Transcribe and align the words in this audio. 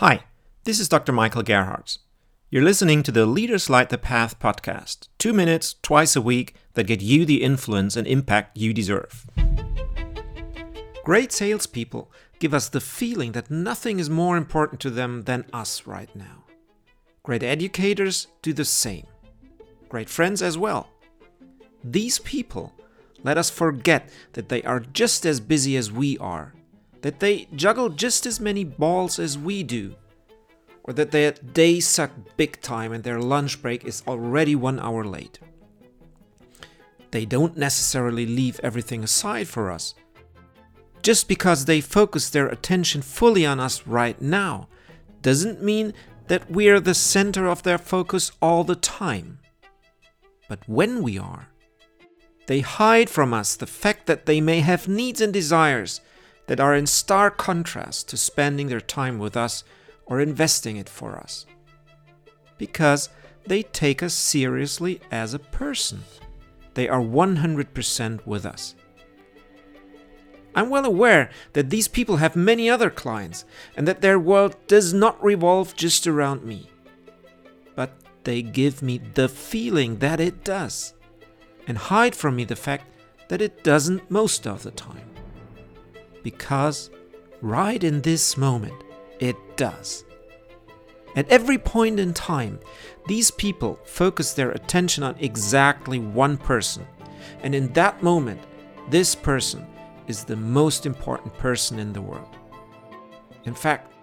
Hi, 0.00 0.24
this 0.64 0.78
is 0.78 0.90
Dr. 0.90 1.10
Michael 1.10 1.42
Gerharz. 1.42 2.00
You're 2.50 2.62
listening 2.62 3.02
to 3.02 3.10
the 3.10 3.24
Leaders 3.24 3.70
Light 3.70 3.88
the 3.88 3.96
Path 3.96 4.38
podcast, 4.38 5.08
two 5.16 5.32
minutes 5.32 5.76
twice 5.80 6.14
a 6.14 6.20
week 6.20 6.54
that 6.74 6.86
get 6.86 7.00
you 7.00 7.24
the 7.24 7.42
influence 7.42 7.96
and 7.96 8.06
impact 8.06 8.58
you 8.58 8.74
deserve. 8.74 9.24
Great 11.02 11.32
salespeople 11.32 12.12
give 12.40 12.52
us 12.52 12.68
the 12.68 12.78
feeling 12.78 13.32
that 13.32 13.50
nothing 13.50 13.98
is 13.98 14.10
more 14.10 14.36
important 14.36 14.82
to 14.82 14.90
them 14.90 15.22
than 15.22 15.46
us 15.54 15.86
right 15.86 16.14
now. 16.14 16.44
Great 17.22 17.42
educators 17.42 18.26
do 18.42 18.52
the 18.52 18.66
same. 18.66 19.06
Great 19.88 20.10
friends 20.10 20.42
as 20.42 20.58
well. 20.58 20.90
These 21.82 22.18
people 22.18 22.74
let 23.22 23.38
us 23.38 23.48
forget 23.48 24.10
that 24.34 24.50
they 24.50 24.62
are 24.64 24.80
just 24.80 25.24
as 25.24 25.40
busy 25.40 25.74
as 25.74 25.90
we 25.90 26.18
are 26.18 26.52
that 27.06 27.20
they 27.20 27.46
juggle 27.54 27.88
just 27.88 28.26
as 28.26 28.40
many 28.40 28.64
balls 28.64 29.20
as 29.20 29.38
we 29.38 29.62
do, 29.62 29.94
or 30.82 30.92
that 30.92 31.12
their 31.12 31.30
day 31.30 31.78
suck 31.78 32.10
big 32.36 32.60
time 32.60 32.90
and 32.90 33.04
their 33.04 33.20
lunch 33.20 33.62
break 33.62 33.84
is 33.84 34.02
already 34.08 34.56
one 34.56 34.80
hour 34.80 35.04
late. 35.04 35.38
They 37.12 37.24
don't 37.24 37.56
necessarily 37.56 38.26
leave 38.26 38.58
everything 38.60 39.04
aside 39.04 39.46
for 39.46 39.70
us. 39.70 39.94
Just 41.00 41.28
because 41.28 41.66
they 41.66 41.80
focus 41.80 42.28
their 42.28 42.48
attention 42.48 43.02
fully 43.02 43.46
on 43.46 43.60
us 43.60 43.86
right 43.86 44.20
now 44.20 44.66
doesn't 45.22 45.62
mean 45.62 45.94
that 46.26 46.50
we're 46.50 46.80
the 46.80 46.92
center 46.92 47.46
of 47.46 47.62
their 47.62 47.78
focus 47.78 48.32
all 48.42 48.64
the 48.64 48.74
time. 48.74 49.38
But 50.48 50.68
when 50.68 51.04
we 51.04 51.18
are, 51.18 51.50
they 52.48 52.62
hide 52.62 53.08
from 53.08 53.32
us 53.32 53.54
the 53.54 53.68
fact 53.68 54.06
that 54.06 54.26
they 54.26 54.40
may 54.40 54.58
have 54.58 54.88
needs 54.88 55.20
and 55.20 55.32
desires 55.32 56.00
that 56.46 56.60
are 56.60 56.74
in 56.74 56.86
stark 56.86 57.36
contrast 57.36 58.08
to 58.08 58.16
spending 58.16 58.68
their 58.68 58.80
time 58.80 59.18
with 59.18 59.36
us 59.36 59.64
or 60.06 60.20
investing 60.20 60.76
it 60.76 60.88
for 60.88 61.16
us. 61.16 61.46
Because 62.58 63.08
they 63.46 63.62
take 63.62 64.02
us 64.02 64.14
seriously 64.14 65.00
as 65.10 65.34
a 65.34 65.38
person. 65.38 66.04
They 66.74 66.88
are 66.88 67.00
100% 67.00 68.26
with 68.26 68.46
us. 68.46 68.74
I'm 70.54 70.70
well 70.70 70.86
aware 70.86 71.30
that 71.52 71.68
these 71.68 71.86
people 71.86 72.16
have 72.16 72.34
many 72.34 72.70
other 72.70 72.88
clients 72.88 73.44
and 73.76 73.86
that 73.86 74.00
their 74.00 74.18
world 74.18 74.56
does 74.66 74.94
not 74.94 75.22
revolve 75.22 75.76
just 75.76 76.06
around 76.06 76.44
me. 76.44 76.70
But 77.74 77.92
they 78.24 78.40
give 78.40 78.80
me 78.82 78.98
the 78.98 79.28
feeling 79.28 79.98
that 79.98 80.18
it 80.18 80.44
does 80.44 80.94
and 81.66 81.76
hide 81.76 82.14
from 82.14 82.36
me 82.36 82.44
the 82.44 82.56
fact 82.56 82.84
that 83.28 83.42
it 83.42 83.62
doesn't 83.64 84.10
most 84.10 84.46
of 84.46 84.62
the 84.62 84.70
time 84.70 85.05
because 86.26 86.90
right 87.40 87.84
in 87.84 88.02
this 88.02 88.36
moment, 88.36 88.74
it 89.20 89.36
does. 89.56 90.04
At 91.14 91.28
every 91.28 91.56
point 91.56 92.00
in 92.00 92.12
time, 92.12 92.58
these 93.06 93.30
people 93.30 93.78
focus 93.84 94.32
their 94.32 94.50
attention 94.50 95.04
on 95.04 95.14
exactly 95.20 96.00
one 96.00 96.36
person, 96.36 96.84
and 97.44 97.54
in 97.54 97.72
that 97.74 98.02
moment, 98.02 98.40
this 98.90 99.14
person 99.14 99.64
is 100.08 100.24
the 100.24 100.34
most 100.34 100.84
important 100.84 101.32
person 101.34 101.78
in 101.78 101.92
the 101.92 102.02
world. 102.02 102.36
In 103.44 103.54
fact, 103.54 103.94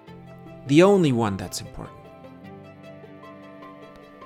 the 0.67 0.81
only 0.81 1.11
one 1.11 1.35
that's 1.35 1.59
important. 1.59 1.97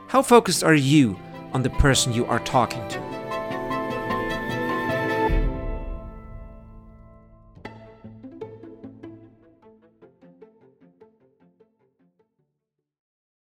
How 0.06 0.22
focused 0.22 0.64
are 0.64 0.76
you 0.76 1.18
on 1.52 1.64
the 1.64 1.72
person 1.72 2.14
you 2.14 2.28
are 2.28 2.42
talking 2.42 2.88
to? 2.90 3.07